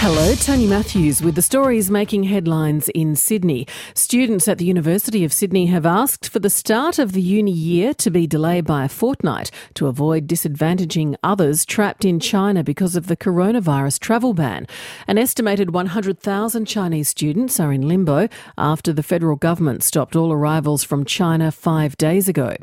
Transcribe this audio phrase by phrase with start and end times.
[0.00, 3.66] Hello, Tony Matthews with the stories making headlines in Sydney.
[3.94, 7.92] Students at the University of Sydney have asked for the start of the uni year
[7.94, 13.08] to be delayed by a fortnight to avoid disadvantaging others trapped in China because of
[13.08, 14.68] the coronavirus travel ban.
[15.08, 20.84] An estimated 100,000 Chinese students are in limbo after the federal government stopped all arrivals
[20.84, 22.54] from China five days ago.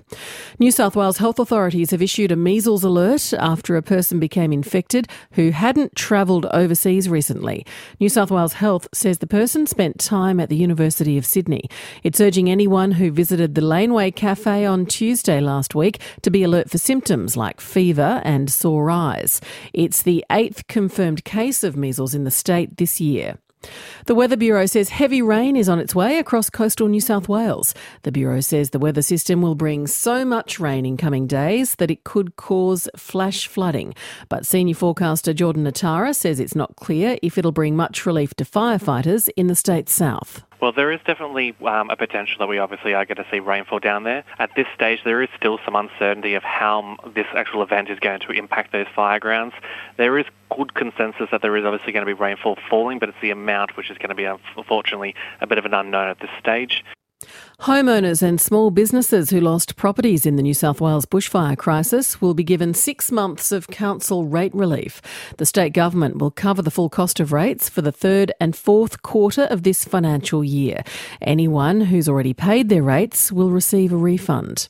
[0.58, 5.10] New South Wales health authorities have issued a measles alert after a person became infected
[5.32, 7.66] who hadn't travelled overseas recently recently.
[8.00, 11.68] New South Wales Health says the person spent time at the University of Sydney.
[12.04, 16.70] It's urging anyone who visited the Laneway Cafe on Tuesday last week to be alert
[16.70, 19.42] for symptoms like fever and sore eyes.
[19.74, 23.40] It's the eighth confirmed case of measles in the state this year.
[24.06, 27.74] The Weather Bureau says heavy rain is on its way across coastal New South Wales.
[28.04, 31.90] The Bureau says the weather system will bring so much rain in coming days that
[31.90, 33.96] it could cause flash flooding.
[34.30, 38.46] But senior forecaster Jordan Notara says it's not clear if it'll bring much relief to
[38.46, 40.44] firefighters in the state's south.
[40.66, 43.78] Well, there is definitely um, a potential that we obviously are going to see rainfall
[43.78, 44.24] down there.
[44.40, 48.22] At this stage, there is still some uncertainty of how this actual event is going
[48.22, 49.54] to impact those fire grounds.
[49.98, 53.18] There is good consensus that there is obviously going to be rainfall falling, but it's
[53.22, 56.32] the amount which is going to be, unfortunately, a bit of an unknown at this
[56.40, 56.84] stage.
[57.62, 62.34] Homeowners and small businesses who lost properties in the New South Wales bushfire crisis will
[62.34, 65.02] be given six months of council rate relief.
[65.38, 69.02] The state government will cover the full cost of rates for the third and fourth
[69.02, 70.84] quarter of this financial year.
[71.22, 74.68] Anyone who's already paid their rates will receive a refund.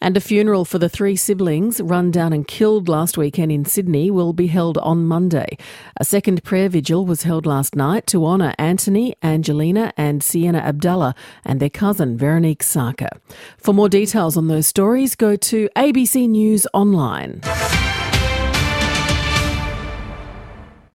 [0.00, 4.10] And a funeral for the three siblings run down and killed last weekend in Sydney
[4.10, 5.56] will be held on Monday.
[5.98, 11.14] A second prayer vigil was held last night to honour Antony, Angelina, and Sienna Abdallah
[11.44, 13.08] and their cousin Veronique Sakr.
[13.58, 17.40] For more details on those stories, go to ABC News Online.